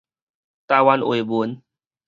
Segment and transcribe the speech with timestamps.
[0.65, 1.61] 台灣話文